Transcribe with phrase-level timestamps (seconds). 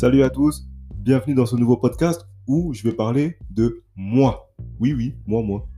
[0.00, 0.66] Salut à tous,
[0.96, 4.50] bienvenue dans ce nouveau podcast où je vais parler de moi.
[4.78, 5.68] Oui, oui, moi, moi.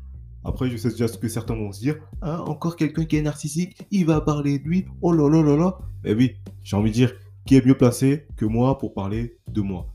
[0.45, 1.97] Après, je sais déjà ce que certains vont se dire.
[2.21, 4.85] Ah, encore quelqu'un qui est narcissique, il va parler de lui.
[5.01, 5.79] Oh là là là là.
[6.05, 7.13] Eh oui, j'ai envie de dire,
[7.47, 9.89] qui est mieux placé que moi pour parler de moi?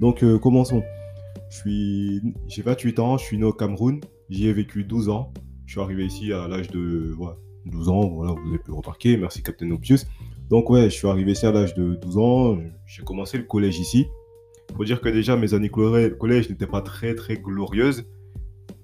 [0.00, 0.82] Donc, euh, commençons.
[1.64, 5.32] J'ai 28 ans, je suis né au Cameroun, j'y ai vécu 12 ans.
[5.66, 7.14] Je suis arrivé ici à l'âge de
[7.66, 9.16] 12 ans, voilà, vous avez pu remarquer.
[9.16, 9.98] Merci Captain Obvious.
[10.50, 13.78] Donc ouais, je suis arrivé ici à l'âge de 12 ans, j'ai commencé le collège
[13.78, 14.06] ici.
[14.70, 18.04] Il faut dire que déjà mes années collège n'étaient pas très très glorieuses.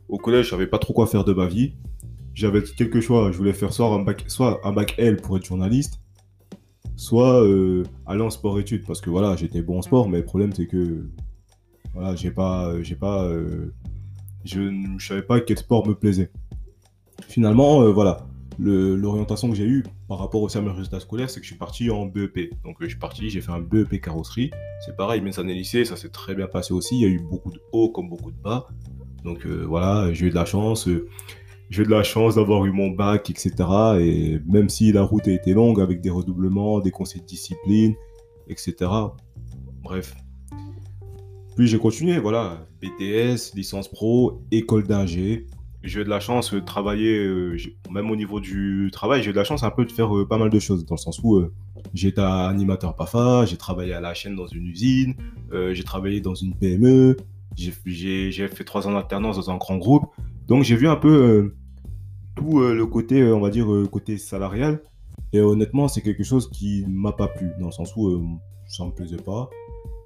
[0.08, 1.74] Au collège, je savais pas trop quoi faire de ma vie.
[2.34, 5.44] J'avais quelques choix, je voulais faire soit un bac, soit un bac L pour être
[5.44, 6.00] journaliste,
[6.96, 10.52] soit euh, aller en sport-études parce que voilà, j'étais bon en sport, mais le problème
[10.52, 11.06] c'est que
[11.94, 13.72] voilà, j'ai pas, j'ai pas, euh,
[14.44, 16.30] je ne savais pas quel sport me plaisait.
[17.28, 18.26] Finalement, euh, voilà,
[18.58, 19.84] l'orientation que j'ai eue
[20.18, 22.50] rapport aussi à mes résultats scolaires, c'est que je suis parti en BEP.
[22.64, 24.50] Donc je suis parti, j'ai fait un BEP carrosserie.
[24.84, 26.96] C'est pareil, mes années lycée, ça s'est très bien passé aussi.
[26.96, 28.68] Il y a eu beaucoup de hauts comme beaucoup de bas.
[29.24, 30.88] Donc voilà, j'ai eu de la chance.
[31.70, 33.54] j'ai eu de la chance d'avoir eu mon bac, etc.
[34.00, 37.94] Et même si la route a été longue avec des redoublements, des conseils de discipline,
[38.48, 38.90] etc.
[39.82, 40.14] Bref,
[41.56, 45.46] puis j'ai continué, voilà, BTS, licence pro, école d'ingé.
[45.84, 47.58] J'ai eu de la chance de travailler, euh,
[47.90, 50.26] même au niveau du travail, j'ai eu de la chance un peu de faire euh,
[50.26, 51.52] pas mal de choses, dans le sens où euh,
[51.92, 55.14] j'étais animateur PAFA, j'ai travaillé à la chaîne dans une usine,
[55.52, 57.18] j'ai travaillé dans une PME,
[57.54, 60.06] j'ai fait trois ans d'alternance dans un grand groupe.
[60.48, 61.54] Donc j'ai vu un peu
[62.34, 64.82] tout le côté, on va dire, côté salarial.
[65.32, 68.90] Et honnêtement, c'est quelque chose qui m'a pas plu, dans le sens où ça me
[68.90, 69.50] plaisait pas.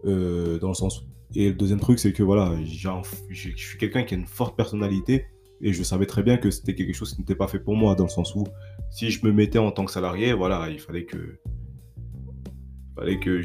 [0.04, 4.18] dans le sens et le deuxième truc, c'est que voilà, je suis quelqu'un qui a
[4.18, 5.26] une forte personnalité
[5.60, 7.94] et je savais très bien que c'était quelque chose qui n'était pas fait pour moi,
[7.94, 8.44] dans le sens où
[8.90, 11.38] si je me mettais en tant que salarié, voilà, il fallait que,
[12.96, 13.40] fallait que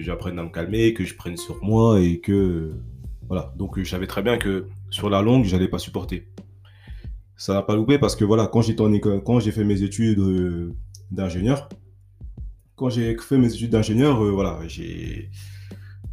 [0.00, 2.72] j'apprenne à me calmer, que je prenne sur moi et que
[3.28, 3.52] voilà.
[3.56, 6.28] Donc je savais très bien que sur la longue, j'allais pas supporter.
[7.36, 9.82] Ça n'a pas loupé parce que voilà, quand j'étais en école, quand j'ai fait mes
[9.82, 10.74] études euh,
[11.10, 11.68] d'ingénieur,
[12.76, 15.30] quand j'ai fait mes études d'ingénieur, euh, voilà, j'ai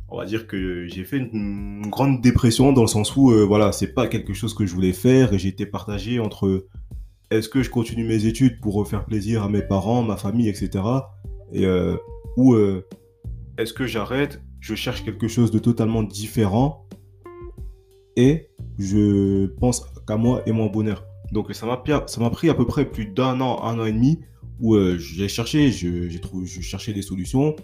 [0.10, 3.72] on va dire que j'ai fait une, grande dépression dans le sens où euh, voilà
[3.72, 6.68] c'est pas quelque chose que je voulais faire et j'étais partagé entre
[7.30, 10.84] est-ce que je continue mes études pour faire plaisir à mes parents, ma famille, etc.
[11.52, 11.98] Et euh,
[12.38, 12.88] ou euh,
[13.58, 16.88] est-ce que j'arrête, je cherche quelque chose de totalement différent
[18.16, 18.48] et
[18.80, 21.04] je pense qu'à moi et mon bonheur.
[21.34, 21.78] Donc ça m'a
[22.30, 24.20] pris à peu près plus d'un an, un an et demi
[24.60, 27.56] où j'ai cherché, j'ai trouvé, je cherchais des solutions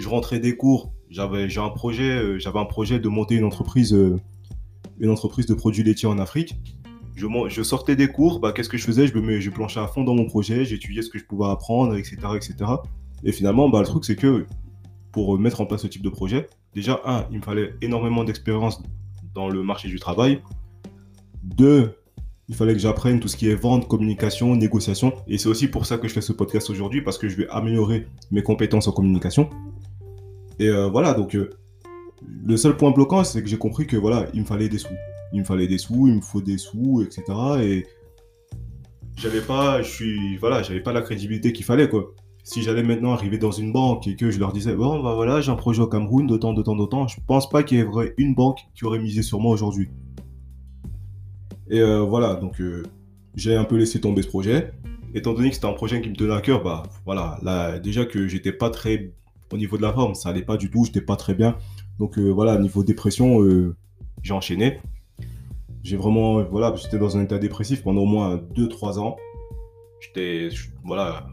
[0.00, 3.44] je rentrais des cours, j'avais j'ai un projet, euh, j'avais un projet de monter une
[3.44, 4.16] entreprise, euh,
[4.98, 6.56] une entreprise de produits laitiers en Afrique.
[7.16, 9.06] Je, je sortais des cours, bah, qu'est-ce que je faisais?
[9.06, 11.96] Je, me, je planchais à fond dans mon projet, j'étudiais ce que je pouvais apprendre,
[11.96, 12.16] etc.
[12.34, 12.54] etc.
[13.24, 14.46] Et finalement, bah, le truc, c'est que
[15.12, 18.80] pour mettre en place ce type de projet, déjà, un, il me fallait énormément d'expérience
[19.34, 20.40] dans le marché du travail.
[21.42, 21.94] Deux,
[22.48, 25.12] il fallait que j'apprenne tout ce qui est vente, communication, négociation.
[25.26, 27.48] Et c'est aussi pour ça que je fais ce podcast aujourd'hui, parce que je vais
[27.48, 29.50] améliorer mes compétences en communication.
[30.60, 31.48] Et euh, voilà, donc euh,
[32.44, 34.94] le seul point bloquant, c'est que j'ai compris que voilà, il me fallait des sous.
[35.32, 37.22] Il me fallait des sous, il me faut des sous, etc.
[37.62, 37.86] Et
[39.16, 42.14] j'avais pas, je suis, voilà, j'avais pas la crédibilité qu'il fallait, quoi.
[42.44, 45.40] Si j'allais maintenant arriver dans une banque et que je leur disais, bon, bah voilà,
[45.40, 48.34] j'ai un projet au Cameroun, d'autant, d'autant, d'autant, je pense pas qu'il y ait une
[48.34, 49.88] banque qui aurait misé sur moi aujourd'hui.
[51.70, 52.60] Et euh, voilà, donc
[53.34, 54.72] j'ai un peu laissé tomber ce projet.
[55.14, 58.04] Étant donné que c'était un projet qui me tenait à cœur, bah voilà, là, déjà
[58.04, 59.12] que j'étais pas très
[59.52, 61.56] au niveau de la forme, ça allait pas du tout, j'étais pas très bien.
[61.98, 63.76] Donc euh, voilà, niveau dépression, euh,
[64.22, 64.80] j'ai enchaîné.
[65.82, 69.16] J'ai vraiment, voilà, j'étais dans un état dépressif pendant au moins 2-3 ans.
[70.00, 70.48] J'étais,
[70.84, 71.26] voilà,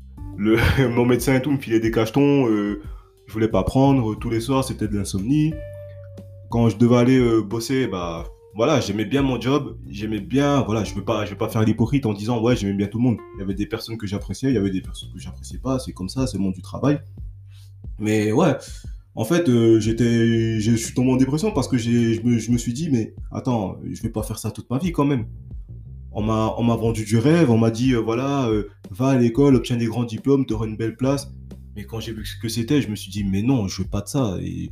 [0.38, 2.82] mon médecin et tout me filait des cachetons, euh,
[3.26, 4.14] je voulais pas prendre.
[4.16, 5.54] Tous les soirs, c'était de l'insomnie.
[6.50, 8.24] Quand je devais aller bosser, bah
[8.54, 12.12] voilà, j'aimais bien mon job, j'aimais bien, voilà, je veux pas, pas faire l'hypocrite en
[12.12, 13.18] disant ouais, j'aimais bien tout le monde.
[13.36, 15.78] Il y avait des personnes que j'appréciais, il y avait des personnes que j'appréciais pas,
[15.78, 17.00] c'est comme ça, c'est le monde du travail.
[18.00, 18.56] Mais ouais,
[19.14, 22.88] en fait, euh, j'étais, je suis tombé en dépression parce que je me, suis dit,
[22.90, 25.26] mais attends, je vais pas faire ça toute ma vie quand même.
[26.12, 29.18] On m'a, on m'a vendu du rêve, on m'a dit, euh, voilà, euh, va à
[29.18, 31.32] l'école, obtiens des grands diplômes, tu auras une belle place.
[31.76, 33.88] Mais quand j'ai vu ce que c'était, je me suis dit, mais non, je veux
[33.88, 34.38] pas de ça.
[34.42, 34.70] Et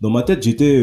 [0.00, 0.82] dans ma tête, j'étais,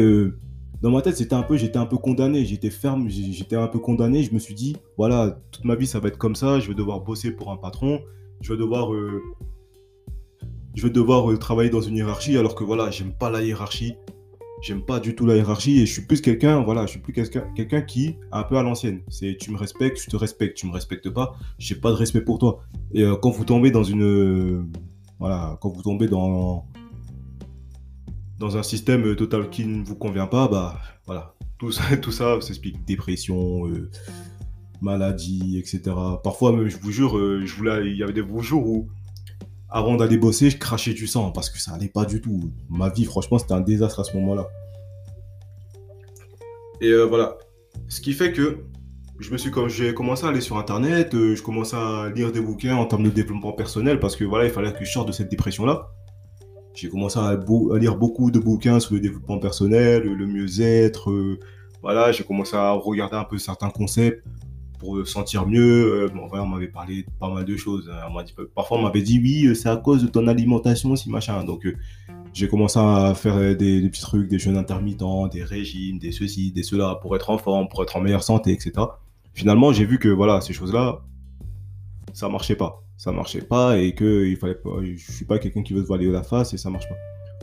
[0.80, 3.78] dans ma tête, c'était un peu, j'étais un peu condamné, j'étais ferme, j'étais un peu
[3.78, 4.22] condamné.
[4.22, 6.60] Je me suis dit, voilà, toute ma vie, ça va être comme ça.
[6.60, 8.00] Je vais devoir bosser pour un patron,
[8.40, 8.90] je vais devoir
[10.74, 13.94] je vais devoir euh, travailler dans une hiérarchie alors que voilà, j'aime pas la hiérarchie.
[14.62, 17.14] J'aime pas du tout la hiérarchie et je suis plus quelqu'un, voilà, je suis plus
[17.14, 19.00] quelqu'un qui un peu à l'ancienne.
[19.08, 22.20] C'est tu me respectes, je te respecte, tu me respectes pas, j'ai pas de respect
[22.20, 22.60] pour toi.
[22.92, 24.70] Et euh, quand vous tombez dans une
[25.18, 26.66] voilà, quand vous tombez dans
[28.40, 32.10] dans un système euh, total qui ne vous convient pas, bah voilà, tout ça, tout
[32.10, 33.90] ça s'explique dépression, euh,
[34.80, 35.94] maladie, etc.
[36.24, 38.88] Parfois, je vous jure, euh, je voulais, il y avait des jours où,
[39.70, 42.52] avant d'aller bosser, je crachais du sang parce que ça allait pas du tout.
[42.68, 44.48] Ma vie, franchement, c'était un désastre à ce moment-là.
[46.80, 47.36] Et voilà,
[47.88, 48.64] ce qui fait que
[49.20, 52.40] je me suis comme j'ai commencé à aller sur internet, je commençais à lire des
[52.40, 55.12] bouquins en termes de développement personnel parce que voilà, il fallait que je sorte de
[55.12, 55.88] cette dépression là.
[56.74, 57.38] J'ai commencé à,
[57.78, 61.10] lire beaucoup de bouquins sur le développement personnel, le mieux-être.
[61.10, 61.38] Euh,
[61.82, 64.24] voilà, j'ai commencé à regarder un peu certains concepts
[64.80, 66.08] pour sentir mieux.
[66.12, 67.88] Euh, on m'avait parlé de pas mal de choses.
[67.92, 68.24] Hein.
[68.54, 71.44] parfois, on m'avait dit oui, c'est à cause de ton alimentation, si machin.
[71.44, 71.76] Donc, euh,
[72.32, 76.62] j'ai commencé à faire des, petits trucs, des jeûnes intermittents, des régimes, des ceci, des
[76.62, 78.72] cela, pour être en forme, pour être en meilleure santé, etc.
[79.34, 81.00] Finalement, j'ai vu que voilà, ces choses-là,
[82.12, 85.62] ça marchait pas ça marchait pas et que il fallait pas, je suis pas quelqu'un
[85.62, 86.96] qui veut se voiler la face et ça marche pas.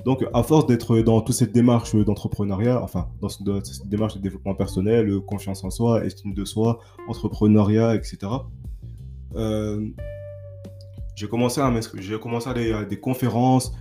[0.08, 4.56] Donc, à force d'être dans toute cette démarche d'entrepreneuriat, enfin, dans, cette démarche de développement
[4.56, 8.20] personnel, confiance en soi, estime de soi, entrepreneuriat, etc.,
[9.36, 9.86] euh,
[11.14, 13.74] j'ai commencé à j'ai commencé à à des conférences,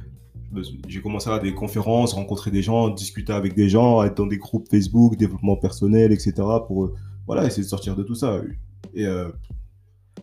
[0.88, 4.38] j'ai commencé à des conférences, rencontrer des gens, discuter avec des gens, être dans des
[4.38, 6.32] groupes Facebook, développement personnel, etc.,
[6.67, 6.90] pour
[7.29, 8.40] voilà, essayer de sortir de tout ça.
[8.94, 9.29] Et euh,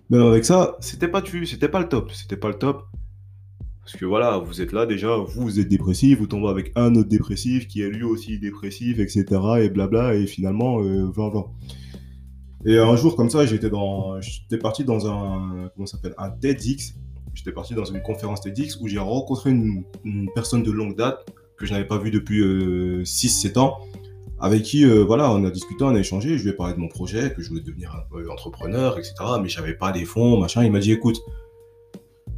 [0.09, 2.88] même avec ça, c'était pas c'était pas le top, c'était pas le top.
[3.83, 7.09] Parce que voilà, vous êtes là déjà, vous, êtes dépressif, vous tombez avec un autre
[7.09, 9.25] dépressif qui est lui aussi dépressif, etc.
[9.59, 11.45] Et blabla, et finalement, euh, 20
[12.65, 16.95] Et un jour comme ça, j'étais dans, j'étais parti dans un, comment s'appelle, un TEDx.
[17.33, 19.83] J'étais parti dans une conférence TEDx où j'ai rencontré une,
[20.33, 21.25] personne de longue date
[21.57, 22.41] que je n'avais pas vue depuis
[23.03, 23.80] 6-7 euh, ans
[24.39, 26.80] avec qui, euh, voilà, on a discuté, on a échangé, je lui ai parlé de
[26.80, 29.15] mon projet, que je voulais devenir un entrepreneur, etc.
[29.41, 30.65] Mais je n'avais pas les fonds, machin.
[30.65, 31.21] Il m'a dit, écoute,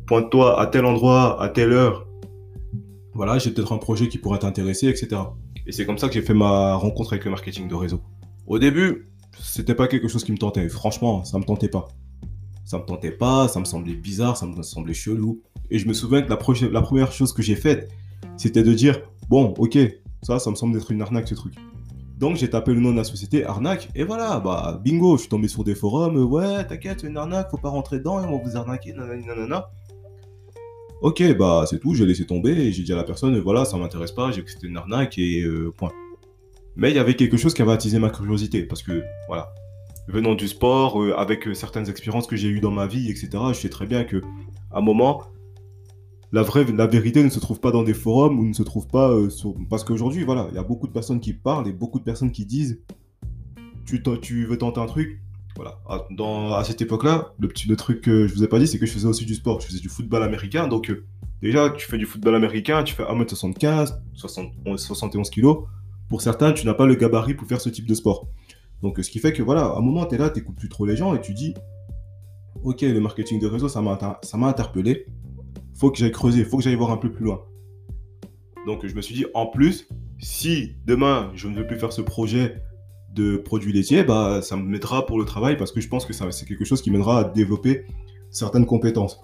[0.07, 2.07] pointe-toi à tel endroit, à telle heure.
[3.13, 5.21] Voilà, j'ai peut-être un projet qui pourrait t'intéresser, etc.
[5.65, 8.01] Et c'est comme ça que j'ai fait ma rencontre avec le marketing de réseau.
[8.45, 9.09] Au début,
[9.41, 10.69] c'était pas quelque chose qui me tentait.
[10.69, 11.87] Franchement, ça me tentait pas.
[12.65, 15.41] Ça me tentait pas, ça me semblait bizarre, ça me semblait chelou.
[15.69, 17.89] Et je me souviens que la, première chose que j'ai faite,
[18.37, 19.77] c'était de dire, bon, ok,
[20.23, 21.55] ça, ça me semble être une arnaque ce truc.
[22.17, 25.29] Donc j'ai tapé le nom de la société, arnaque, et voilà, bah bingo, je suis
[25.29, 28.37] tombé sur des forums, ouais, t'inquiète, c'est une arnaque, faut pas rentrer dedans, et on
[28.37, 29.67] va vous arnaquer, nanana.
[31.05, 33.77] Ok, bah c'est tout, j'ai laissé tomber, et j'ai dit à la personne, voilà, ça
[33.77, 35.91] m'intéresse pas, j'ai que c'était une arnaque, et euh, point.
[36.75, 39.53] Mais il y avait quelque chose qui avait attisé ma curiosité, parce que, voilà,
[40.07, 43.29] venant du sport, euh, avec euh, certaines expériences que j'ai eues dans ma vie, etc.,
[43.49, 44.17] je sais très bien que,
[44.71, 45.21] à un moment,
[46.31, 48.87] la vraie, la vérité ne se trouve pas dans des forums ou ne se trouve
[48.87, 49.53] pas sur...
[49.69, 52.31] Parce qu'aujourd'hui, voilà, il y a beaucoup de personnes qui parlent et beaucoup de personnes
[52.31, 52.81] qui disent
[53.85, 55.21] tu veux tenter un truc.
[55.55, 55.79] Voilà.
[55.87, 58.79] À, dans, à cette époque-là, le petit truc que je vous ai pas dit, c'est
[58.79, 59.61] que je faisais aussi du sport.
[59.61, 60.67] Je faisais du football américain.
[60.67, 61.05] Donc, euh,
[61.41, 65.45] déjà, tu fais du football américain, tu fais 1m75, 71 kg.
[66.09, 68.27] Pour certains, tu n'as pas le gabarit pour faire ce type de sport.
[68.81, 70.69] Donc, ce qui fait que, voilà, à un moment, tu es là, tu n'écoutes plus
[70.69, 71.53] trop les gens et tu dis
[72.63, 75.05] Ok, le marketing de réseau, ça m'a interpellé
[75.75, 77.45] faut que j'aille creuser, faut que j'aille voir un peu plus loin.
[78.65, 79.87] Donc je me suis dit, en plus,
[80.19, 82.63] si demain je ne veux plus faire ce projet
[83.15, 86.13] de produits laitiers, bah, ça me mettra pour le travail parce que je pense que
[86.13, 87.85] c'est quelque chose qui mènera à développer
[88.29, 89.19] certaines compétences.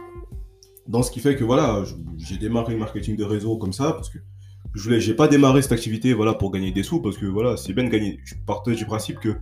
[0.87, 1.83] Dans ce qui fait que voilà,
[2.17, 4.17] j'ai démarré le marketing de réseau comme ça parce que
[4.73, 7.57] je voulais, j'ai pas démarré cette activité voilà pour gagner des sous parce que voilà,
[7.57, 8.19] c'est bien de gagner.
[8.23, 9.35] Je partais du principe que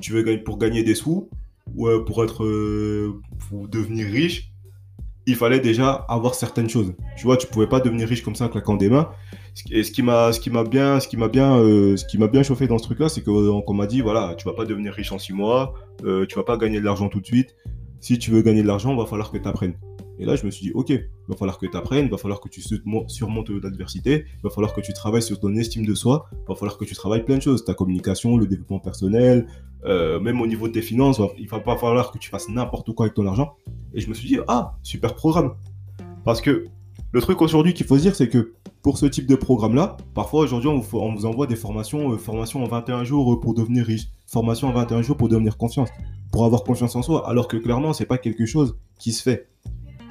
[0.00, 1.28] tu veux gagner pour gagner des sous
[1.74, 4.50] ou pour être euh, pour devenir riche,
[5.28, 6.94] il fallait déjà avoir certaines choses.
[7.18, 9.10] Tu vois, tu pouvais pas devenir riche comme ça en claquant des mains.
[9.70, 12.42] Et ce qui m'a, ce qui m'a bien, qui m'a bien, euh, qui m'a bien
[12.42, 15.18] chauffé dans ce truc-là, c'est qu'on m'a dit, voilà, tu vas pas devenir riche en
[15.18, 17.56] six mois, euh, tu vas pas gagner de l'argent tout de suite.
[18.00, 19.74] Si tu veux gagner de l'argent, il va falloir que tu apprennes.
[20.18, 22.18] Et là, je me suis dit, ok, il va falloir que tu apprennes, il va
[22.18, 22.60] falloir que tu
[23.06, 26.54] surmontes l'adversité, il va falloir que tu travailles sur ton estime de soi, il va
[26.54, 29.46] falloir que tu travailles plein de choses, ta communication, le développement personnel,
[29.84, 32.92] euh, même au niveau de tes finances, il va pas falloir que tu fasses n'importe
[32.92, 33.54] quoi avec ton argent.
[33.94, 35.54] Et je me suis dit, ah, super programme.
[36.24, 36.66] Parce que
[37.12, 40.42] le truc aujourd'hui qu'il faut se dire, c'est que pour ce type de programme-là, parfois
[40.42, 44.08] aujourd'hui, on, vous envoie des formations, euh, formations en 21 jours euh, pour devenir riche,
[44.26, 45.88] formation en 21 jours pour devenir confiance,
[46.32, 49.48] pour avoir confiance en soi, alors que clairement, c'est pas quelque chose qui se fait.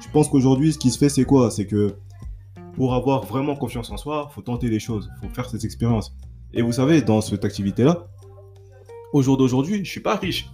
[0.00, 1.50] Je pense qu'aujourd'hui, ce qui se fait, c'est quoi?
[1.50, 1.96] C'est que
[2.74, 6.14] pour avoir vraiment confiance en soi, faut tenter des choses, faut faire cette expériences.
[6.54, 8.06] Et vous savez, dans cette activité-là,
[9.12, 10.50] au jour d'aujourd'hui, je suis pas riche.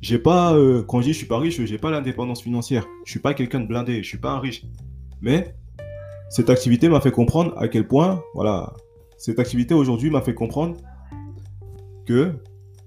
[0.00, 2.86] J'ai pas, euh, quand je dis je suis pas riche, j'ai pas l'indépendance financière.
[3.04, 4.64] Je suis pas quelqu'un de blindé, je suis pas un riche.
[5.20, 5.54] Mais
[6.30, 8.74] cette activité m'a fait comprendre à quel point, voilà,
[9.18, 10.76] cette activité aujourd'hui m'a fait comprendre
[12.06, 12.34] que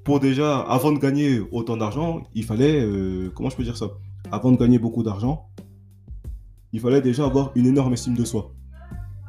[0.03, 3.87] pour déjà, avant de gagner autant d'argent, il fallait, euh, comment je peux dire ça?
[4.31, 5.47] Avant de gagner beaucoup d'argent,
[6.73, 8.53] il fallait déjà avoir une énorme estime de soi.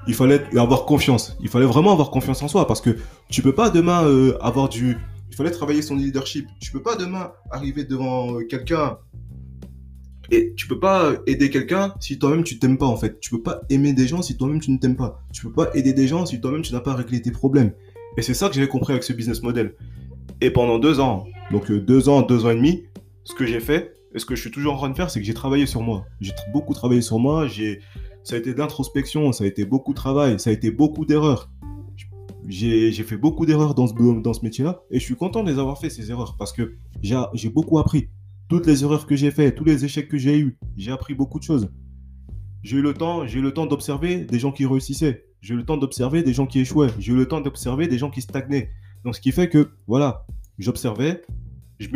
[0.06, 1.36] il fallait avoir confiance.
[1.40, 2.96] Il fallait vraiment avoir confiance en soi parce que
[3.28, 4.96] tu peux pas demain euh, avoir du.
[5.30, 6.48] Il fallait travailler son leadership.
[6.60, 8.98] Tu peux pas demain arriver devant euh, quelqu'un
[10.30, 13.18] et tu peux pas aider quelqu'un si toi-même tu t'aimes pas en fait.
[13.20, 15.22] Tu peux pas aimer des gens si toi-même tu ne t'aimes pas.
[15.32, 17.72] Tu peux pas aider des gens si toi-même tu n'as pas réglé tes problèmes.
[18.16, 19.74] Et c'est ça que j'avais compris avec ce business model.
[20.40, 22.84] Et pendant deux ans, donc euh, deux ans, deux ans et demi,
[23.24, 25.20] ce que j'ai fait, et ce que je suis toujours en train de faire, c'est
[25.20, 26.06] que j'ai travaillé sur moi.
[26.20, 27.46] J'ai beaucoup travaillé sur moi.
[27.46, 27.80] J'ai,
[28.22, 31.04] ça a été de l'introspection, ça a été beaucoup de travail, ça a été beaucoup
[31.04, 31.50] d'erreurs.
[32.46, 35.58] J'ai fait beaucoup d'erreurs dans ce, dans ce métier-là et je suis content de les
[35.58, 38.08] avoir fait, ces erreurs, parce que j'ai beaucoup appris.
[38.48, 41.38] Toutes les erreurs que j'ai faites, tous les échecs que j'ai eus, j'ai appris beaucoup
[41.38, 41.70] de choses.
[42.62, 45.26] J'ai eu le temps, j'ai eu le temps d'observer des gens qui réussissaient.
[45.42, 46.90] J'ai eu le temps d'observer des gens qui échouaient.
[46.98, 48.70] J'ai eu le temps d'observer des gens qui stagnaient.
[49.04, 50.26] Donc, ce qui fait que, voilà,
[50.58, 51.22] j'observais,
[51.78, 51.88] je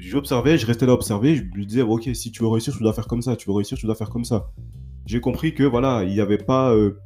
[0.00, 2.92] j'observais, je restais là observer, je me disais, ok, si tu veux réussir, tu dois
[2.92, 4.50] faire comme ça, tu veux réussir, tu dois faire comme ça.
[5.06, 6.98] J'ai compris que, voilà, il n'y avait pas euh,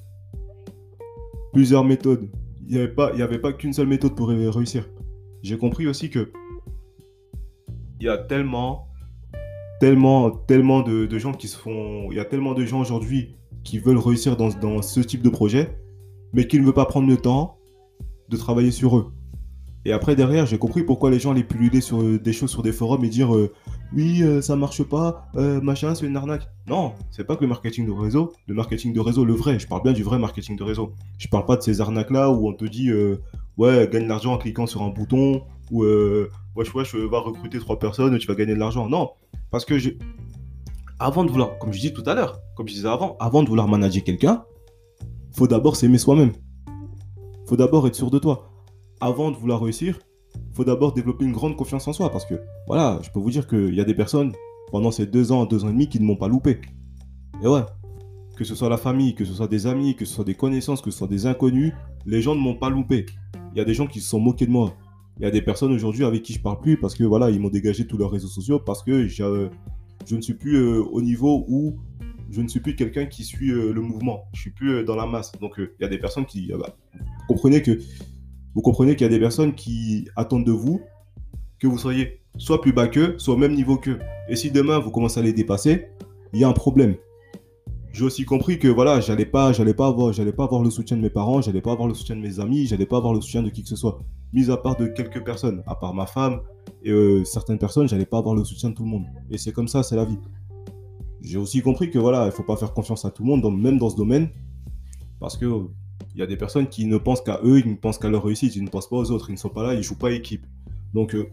[1.52, 2.30] plusieurs méthodes.
[2.66, 4.88] Il n'y avait pas, pas qu'une seule méthode pour réussir.
[5.42, 6.32] J'ai compris aussi que
[8.00, 8.88] il y a tellement,
[9.80, 13.78] tellement, tellement de, gens qui se font, il y a tellement de gens aujourd'hui qui
[13.78, 15.78] veulent réussir dans, dans ce type de projet,
[16.32, 17.58] mais qui ne veulent pas prendre le temps
[18.28, 19.12] de travailler sur eux.
[19.86, 22.64] Et après, derrière, j'ai compris pourquoi les gens allaient pulluler sur euh, des choses sur
[22.64, 23.52] des forums et dire euh,
[23.94, 25.28] oui, euh, ça marche pas,
[25.62, 26.48] machin, c'est une arnaque.
[26.66, 28.32] Non, c'est pas que le marketing de réseau.
[28.48, 30.92] Le marketing de réseau, le vrai, je parle bien du vrai marketing de réseau.
[31.18, 32.90] Je parle pas de ces arnaques-là où on te dit
[33.58, 35.84] ouais, gagne de l'argent en cliquant sur un bouton ou
[36.56, 38.88] wesh, wesh, va recruter trois personnes, tu vas gagner de l'argent.
[38.88, 39.10] Non,
[39.52, 39.76] parce que
[40.98, 43.48] avant de vouloir, comme je disais tout à l'heure, comme je disais avant, avant de
[43.48, 44.42] vouloir manager quelqu'un,
[45.30, 46.32] faut d'abord s'aimer soi-même.
[47.46, 48.50] Faut d'abord être sûr de toi
[49.00, 49.98] avant de vouloir réussir,
[50.34, 52.10] il faut d'abord développer une grande confiance en soi.
[52.10, 52.34] Parce que,
[52.66, 54.32] voilà, je peux vous dire qu'il y a des personnes,
[54.70, 56.60] pendant ces deux ans, deux ans et demi, qui ne m'ont pas loupé.
[57.42, 57.62] Et ouais,
[58.36, 60.82] que ce soit la famille, que ce soit des amis, que ce soit des connaissances,
[60.82, 61.72] que ce soit des inconnus,
[62.04, 63.06] les gens ne m'ont pas loupé.
[63.52, 64.74] Il y a des gens qui se sont moqués de moi.
[65.18, 67.40] Il y a des personnes aujourd'hui avec qui je parle plus parce que voilà, ils
[67.40, 69.48] m'ont dégagé tous leurs réseaux sociaux parce que je
[70.10, 71.78] ne suis plus euh, au niveau où
[72.30, 74.24] je ne suis plus quelqu'un qui suit euh, le mouvement.
[74.34, 75.32] Je suis plus euh, dans la masse.
[75.40, 76.76] Donc il y a des personnes qui bah,
[77.28, 77.78] comprenez que
[78.56, 80.80] vous comprenez qu'il y a des personnes qui attendent de vous
[81.58, 83.98] que vous soyez soit plus bas qu'eux, soit au même niveau qu'eux.
[84.30, 85.88] Et si demain vous commencez à les dépasser,
[86.32, 86.96] il y a un problème.
[87.92, 90.96] J'ai aussi compris que voilà, j'allais pas, j'allais pas avoir, j'allais pas avoir le soutien
[90.96, 93.20] de mes parents, j'allais pas avoir le soutien de mes amis, j'allais pas avoir le
[93.20, 93.98] soutien de qui que ce soit,
[94.32, 96.40] mis à part de quelques personnes, à part ma femme
[96.82, 99.04] et euh, certaines personnes, j'allais pas avoir le soutien de tout le monde.
[99.30, 100.18] Et c'est comme ça, c'est la vie.
[101.20, 103.76] J'ai aussi compris que voilà, il faut pas faire confiance à tout le monde, même
[103.76, 104.30] dans ce domaine,
[105.20, 105.46] parce que
[106.16, 108.25] il y a des personnes qui ne pensent qu'à eux, ils ne pensent qu'à leur
[108.25, 109.99] réussite, ils ne pensent pas aux autres, ils ne sont pas là, ils ne jouent
[109.99, 110.46] pas équipe.
[110.94, 111.28] Donc, euh,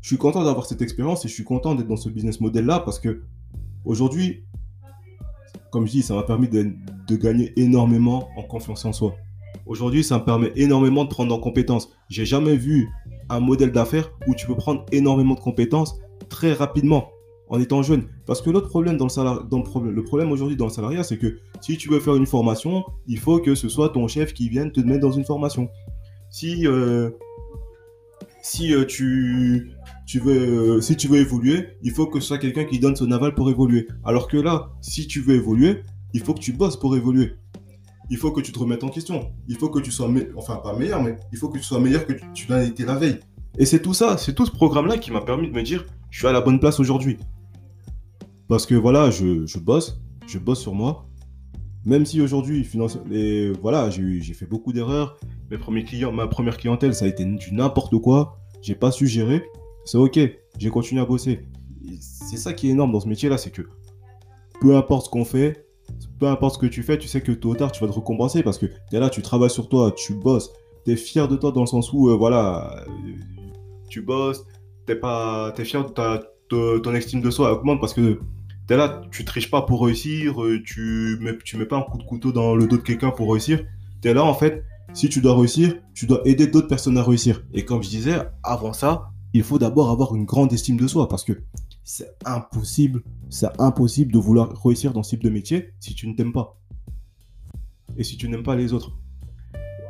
[0.00, 2.80] je suis content d'avoir cette expérience et je suis content d'être dans ce business model-là
[2.80, 3.22] parce que
[3.84, 4.42] aujourd'hui,
[5.70, 6.74] comme je dis, ça m'a permis de,
[7.10, 9.14] gagner énormément en confiance en soi.
[9.66, 11.90] Aujourd'hui, ça me permet énormément de prendre en compétences.
[12.08, 12.88] J'ai jamais vu
[13.28, 17.10] un modèle d'affaires où tu peux prendre énormément de compétences très rapidement
[17.50, 18.04] en étant jeune.
[18.26, 21.38] Parce que l'autre problème dans le dans le problème, aujourd'hui dans le salariat, c'est que
[21.60, 24.72] si tu veux faire une formation, il faut que ce soit ton chef qui vienne
[24.72, 25.68] te mettre dans une formation.
[26.30, 27.10] Si euh,
[28.60, 29.72] euh, tu
[30.06, 32.94] tu veux euh, si tu veux évoluer, il faut que ce soit quelqu'un qui donne
[32.96, 33.88] son aval pour évoluer.
[34.04, 35.82] Alors que là, si tu veux évoluer,
[36.14, 37.34] il faut que tu bosses pour évoluer.
[38.12, 39.32] Il faut que tu te remettes en question.
[39.48, 40.30] Il faut que tu sois meilleur,
[41.32, 43.20] il faut que tu sois meilleur que tu l'as été la veille.
[43.58, 46.18] Et c'est tout ça, c'est tout ce programme-là qui m'a permis de me dire, je
[46.18, 47.18] suis à la bonne place aujourd'hui.
[48.50, 51.06] Parce que voilà, je, bosse, je bosse sur moi.
[51.84, 52.68] Même si aujourd'hui,
[53.62, 55.16] voilà, j'ai fait beaucoup d'erreurs.
[55.52, 58.40] Mes premiers clients, ma première clientèle, ça a été du n'importe quoi.
[58.60, 59.44] J'ai pas su gérer.
[59.84, 60.18] C'est ok,
[60.58, 61.46] j'ai continué à bosser.
[62.00, 63.62] C'est ça qui est énorme dans ce métier-là, c'est que
[64.60, 65.64] peu importe ce qu'on fait,
[66.18, 67.96] peu importe ce que tu fais, tu sais que tôt ou tard, tu vas te
[67.96, 70.50] récompenser parce que là, tu travailles sur toi, tu bosses,
[70.84, 72.84] tu es fier de toi dans le sens où, euh, voilà,
[73.88, 74.44] tu bosses,
[74.88, 78.18] tu es, es fier de ton estime de soi augmente parce que
[78.70, 81.98] T'es là, tu triches pas pour réussir, euh, tu mets, tu mets pas un coup
[81.98, 83.64] de couteau dans le dos de quelqu'un pour réussir.
[84.00, 87.42] T'es là, en fait, si tu dois réussir, tu dois aider d'autres personnes à réussir.
[87.52, 91.08] Et comme je disais, avant ça, il faut d'abord avoir une grande estime de soi
[91.08, 91.32] parce que
[91.82, 96.14] c'est impossible, c'est impossible de vouloir réussir dans ce type de métier si tu ne
[96.14, 96.56] t'aimes pas.
[97.96, 98.92] Et si tu n'aimes pas les autres.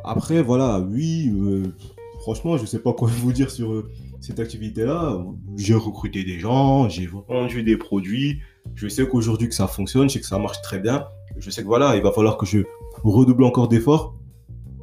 [0.05, 1.75] Après, voilà, oui, euh,
[2.21, 5.23] franchement, je sais pas quoi vous dire sur euh, cette activité-là.
[5.57, 8.41] J'ai recruté des gens, j'ai vendu des produits,
[8.75, 11.07] je sais qu'aujourd'hui que ça fonctionne, je sais que ça marche très bien.
[11.37, 12.59] Je sais que voilà, il va falloir que je
[13.05, 14.15] redouble encore d'efforts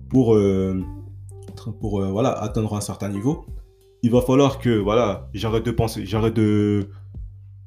[0.09, 0.81] pour, euh,
[1.79, 3.45] pour euh, voilà, atteindre un certain niveau.
[4.03, 6.89] Il va falloir que voilà, j'arrête de penser, j'arrête de,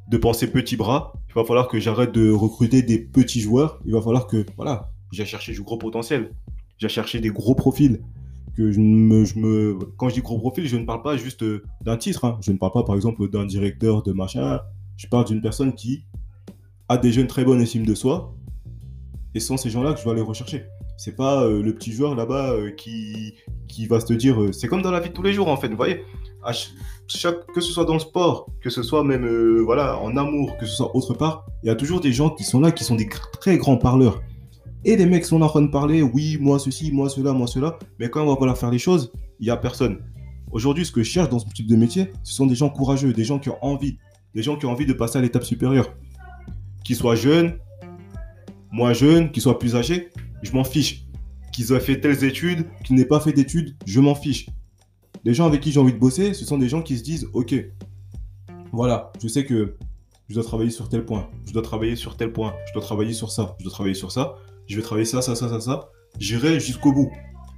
[0.09, 1.13] de penser petits bras.
[1.29, 3.81] Il va falloir que j'arrête de recruter des petits joueurs.
[3.85, 6.33] Il va falloir que voilà, j'ai cherché du gros potentiel.
[6.79, 8.01] J'ai cherché des gros profils.
[8.57, 9.79] Que je me...
[9.97, 12.25] Quand je dis gros profil, je ne parle pas juste euh, d'un titre.
[12.25, 12.39] hein.
[12.41, 14.61] Je ne parle pas, par exemple, d'un directeur, de machin.
[15.01, 16.05] Je parle d'une personne qui
[16.91, 18.35] a déjà une très bonne estime de soi.
[19.35, 20.67] Et sont ces gens-là que je vais aller rechercher.
[20.99, 23.33] C'est pas euh, le petit joueur là-bas euh, qui,
[23.67, 24.39] qui va se dire.
[24.43, 25.69] euh, c'est comme dans la vie de tous les jours, en fait.
[25.69, 26.05] Vous voyez
[27.09, 29.27] que ce soit dans le sport, que ce soit même
[29.63, 32.45] voilà, en amour, que ce soit autre part, il y a toujours des gens qui
[32.45, 33.09] sont là, qui sont des
[33.41, 34.21] très grands parleurs.
[34.85, 37.47] Et les mecs sont là en train de parler, oui, moi ceci, moi cela, moi
[37.47, 40.03] cela, mais quand on va falloir faire les choses, il n'y a personne.
[40.51, 43.15] Aujourd'hui, ce que je cherche dans ce type de métier, ce sont des gens courageux,
[43.15, 43.99] des gens qui ont envie,
[44.35, 45.93] des gens qui ont envie de passer à l'étape supérieure.
[46.85, 47.59] Qu'ils soient jeunes,
[48.71, 50.11] moins jeunes, qu'ils soient plus âgés,
[50.43, 51.07] je m'en fiche.
[51.53, 54.47] Qu'ils aient fait telles études, qu'ils n'aient pas fait d'études, je m'en fiche.
[55.25, 57.29] Les gens avec qui j'ai envie de bosser, ce sont des gens qui se disent,
[57.33, 57.55] ok,
[58.73, 59.77] voilà, je sais que
[60.29, 63.13] je dois travailler sur tel point, je dois travailler sur tel point, je dois travailler
[63.13, 65.91] sur ça, je dois travailler sur ça, je vais travailler ça, ça, ça, ça, ça,
[66.19, 67.11] j'irai jusqu'au bout.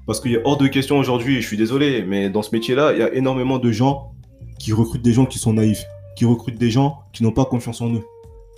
[0.06, 2.92] Parce qu'il y a hors de question aujourd'hui, je suis désolé, mais dans ce métier-là,
[2.92, 4.14] il y a énormément de gens
[4.58, 5.84] qui recrutent des gens qui sont naïfs,
[6.16, 8.04] qui recrutent des gens qui n'ont pas confiance en eux.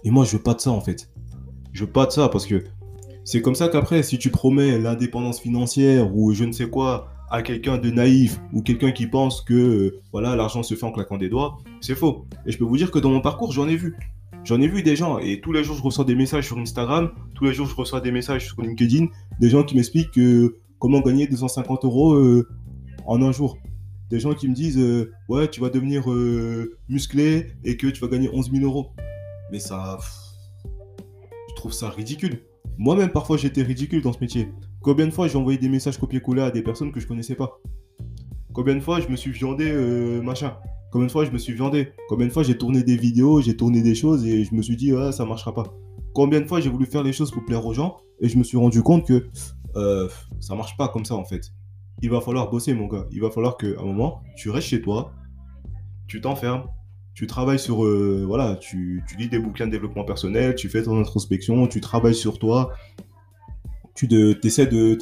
[0.04, 1.10] Et moi, je veux pas de ça, en fait.
[1.72, 2.64] Je veux pas de ça, parce que
[3.24, 7.42] c'est comme ça qu'après, si tu promets l'indépendance financière ou je ne sais quoi à
[7.42, 11.16] quelqu'un de naïf ou quelqu'un qui pense que euh, voilà l'argent se fait en claquant
[11.16, 12.26] des doigts, c'est faux.
[12.46, 13.96] Et je peux vous dire que dans mon parcours, j'en ai vu.
[14.44, 17.12] J'en ai vu des gens et tous les jours je reçois des messages sur Instagram,
[17.34, 19.06] tous les jours je reçois des messages sur LinkedIn,
[19.40, 20.20] des gens qui m'expliquent
[20.78, 22.46] comment gagner 250 euros euh,
[23.06, 23.56] en un jour.
[24.14, 28.00] Des gens qui me disent euh, ouais tu vas devenir euh, musclé et que tu
[28.00, 28.92] vas gagner 11 000 euros.
[29.50, 29.98] Mais ça,
[31.48, 32.44] je trouve ça ridicule.
[32.78, 34.52] Moi-même parfois j'étais ridicule dans ce métier.
[34.82, 37.60] Combien de fois j'ai envoyé des messages copier-coller à des personnes que je connaissais pas?
[38.52, 40.58] Combien de fois je me suis viandé euh, machin?
[40.92, 41.88] Combien de fois je me suis viandé?
[42.08, 44.76] Combien de fois j'ai tourné des vidéos, j'ai tourné des choses et je me suis
[44.76, 45.74] dit ah ça marchera pas
[46.12, 48.44] Combien de fois j'ai voulu faire les choses pour plaire aux gens et je me
[48.44, 49.26] suis rendu compte que
[50.38, 51.50] ça marche pas comme ça en fait.
[52.04, 53.06] Il va falloir bosser mon gars.
[53.12, 55.14] Il va falloir qu'à un moment tu restes chez toi,
[56.06, 56.64] tu t'enfermes,
[57.14, 61.00] tu travailles sur euh, voilà, tu, lis des bouquins de développement personnel, tu fais ton
[61.00, 62.74] introspection, tu travailles sur toi,
[63.94, 64.94] tu de, essaies de,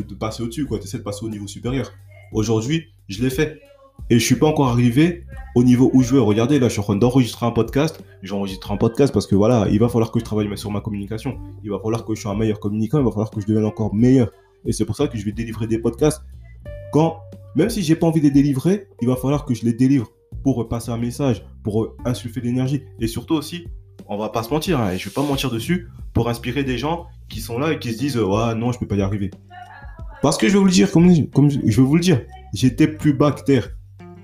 [0.00, 0.78] de passer au-dessus, quoi.
[0.78, 1.90] Tu essaies de passer au niveau supérieur.
[2.30, 3.60] Aujourd'hui, je l'ai fait.
[4.08, 5.24] Et je suis pas encore arrivé
[5.56, 6.22] au niveau où je veux.
[6.22, 8.00] Regardez, là, je suis en train d'enregistrer un podcast.
[8.22, 11.36] J'enregistre un podcast parce que voilà, il va falloir que je travaille sur ma communication.
[11.64, 13.00] Il va falloir que je sois un meilleur communicant.
[13.00, 14.30] Il va falloir que je devienne encore meilleur.
[14.68, 16.22] Et c'est pour ça que je vais délivrer des podcasts.
[16.92, 17.18] Quand,
[17.56, 20.12] même si j'ai pas envie de les délivrer, il va falloir que je les délivre
[20.44, 22.82] pour passer un message, pour insuffler de l'énergie.
[23.00, 23.66] Et surtout aussi,
[24.08, 26.78] on va pas se mentir, hein, et je vais pas mentir dessus, pour inspirer des
[26.78, 29.30] gens qui sont là et qui se disent ouais non je peux pas y arriver.
[30.22, 32.88] Parce que je vais vous le dire, comme, comme je vais vous le dire, j'étais
[32.88, 33.70] plus bas que terre.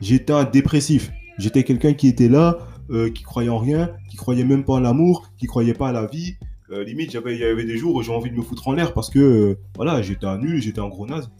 [0.00, 1.12] J'étais un dépressif.
[1.38, 2.58] J'étais quelqu'un qui était là,
[2.90, 5.92] euh, qui croyait en rien, qui croyait même pas en l'amour, qui croyait pas à
[5.92, 6.34] la vie.
[6.74, 8.94] Euh, limite, il y avait des jours où j'ai envie de me foutre en l'air
[8.94, 11.30] parce que euh, voilà, j'étais un nul, j'étais un gros naze.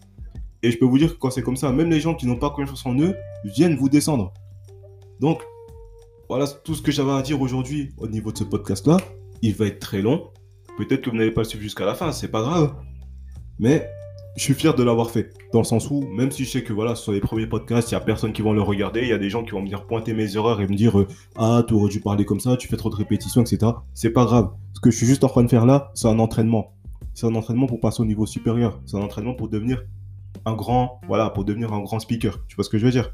[0.63, 2.39] Et je peux vous dire que quand c'est comme ça, même les gens qui n'ont
[2.39, 4.33] pas confiance en eux viennent vous descendre.
[5.21, 5.43] Donc,
[6.29, 8.99] voilà tout ce que j'avais à dire aujourd'hui au niveau de ce podcast-là.
[9.43, 10.31] Il va être très long.
[10.79, 12.75] Peut-être que vous n'allez pas le suivre jusqu'à la fin, c'est pas grave.
[13.59, 13.91] Mais
[14.37, 15.33] je suis fier de l'avoir fait.
[15.53, 17.95] Dans le sens où, même si je sais que voilà, sont les premiers podcasts, il
[17.95, 19.87] n'y a personne qui vont le regarder, il y a des gens qui vont venir
[19.87, 22.67] pointer mes erreurs et me dire euh, Ah, tu aurais dû parler comme ça, tu
[22.67, 23.73] fais trop de répétitions, etc.
[23.95, 24.51] C'est pas grave.
[24.73, 26.75] Ce que je suis juste en train de faire là, c'est un entraînement.
[27.15, 28.81] C'est un entraînement pour passer au niveau supérieur.
[28.87, 29.85] C'est un entraînement pour devenir
[30.47, 32.45] un grand, voilà, pour devenir un grand speaker.
[32.49, 33.13] Tu vois ce que je veux dire?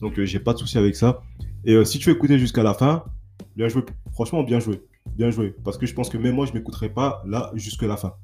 [0.00, 1.20] Donc, euh, j'ai pas de souci avec ça.
[1.66, 3.04] Et euh, si tu écouter jusqu'à la fin,
[3.56, 3.82] bien joué.
[4.12, 4.82] Franchement, bien joué.
[5.16, 5.54] Bien joué.
[5.64, 8.14] Parce que je pense que même moi, je m'écouterai pas là jusqu'à la fin.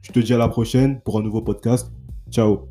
[0.00, 1.92] Je te dis à la prochaine pour un nouveau podcast.
[2.30, 2.68] So